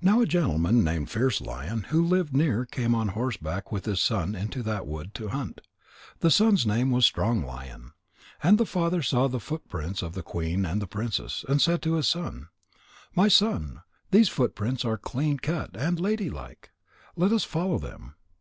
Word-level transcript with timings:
Now 0.00 0.20
a 0.20 0.26
gentleman 0.26 0.84
named 0.84 1.10
Fierce 1.10 1.40
lion 1.40 1.86
who 1.88 2.00
lived 2.06 2.36
near 2.36 2.64
came 2.64 2.94
on 2.94 3.08
horseback 3.08 3.72
with 3.72 3.84
his 3.84 4.00
son 4.00 4.36
into 4.36 4.62
that 4.62 4.86
wood 4.86 5.12
to 5.14 5.26
hunt. 5.30 5.60
The 6.20 6.30
son's 6.30 6.64
name 6.64 6.92
was 6.92 7.04
Strong 7.04 7.44
lion. 7.44 7.94
And 8.44 8.58
the 8.58 8.64
father 8.64 9.02
saw 9.02 9.26
the 9.26 9.40
footprints 9.40 10.02
of 10.02 10.12
the 10.12 10.22
queen 10.22 10.64
and 10.64 10.80
the 10.80 10.86
princess, 10.86 11.44
and 11.48 11.60
he 11.60 11.64
said 11.64 11.82
to 11.82 11.94
his 11.94 12.06
son: 12.06 12.46
"My 13.16 13.26
son, 13.26 13.82
these 14.12 14.28
footprints 14.28 14.84
are 14.84 14.96
clean 14.96 15.38
cut 15.38 15.70
and 15.76 15.98
ladylike. 15.98 16.70
Let 17.16 17.32
us 17.32 17.42
follow 17.42 17.80
them. 17.80 18.14